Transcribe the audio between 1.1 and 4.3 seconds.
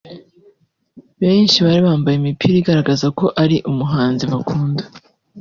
Benshi bari bambaye imipira igaragaza ko ari umuhanzi